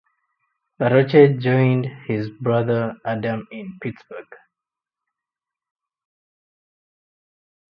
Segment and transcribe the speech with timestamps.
[0.79, 4.25] LaRoche joined his brother Adam in Pittsburgh.